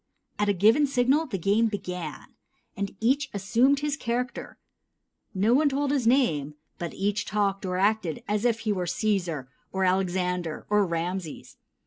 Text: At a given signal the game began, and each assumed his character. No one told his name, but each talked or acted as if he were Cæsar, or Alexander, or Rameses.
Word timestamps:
At 0.39 0.49
a 0.49 0.53
given 0.53 0.87
signal 0.87 1.27
the 1.27 1.37
game 1.37 1.67
began, 1.67 2.33
and 2.75 2.95
each 2.99 3.29
assumed 3.35 3.81
his 3.81 3.95
character. 3.95 4.57
No 5.35 5.53
one 5.53 5.69
told 5.69 5.91
his 5.91 6.07
name, 6.07 6.55
but 6.79 6.95
each 6.95 7.23
talked 7.23 7.67
or 7.67 7.77
acted 7.77 8.23
as 8.27 8.43
if 8.43 8.61
he 8.61 8.73
were 8.73 8.85
Cæsar, 8.85 9.45
or 9.71 9.83
Alexander, 9.85 10.65
or 10.71 10.87
Rameses. 10.87 11.57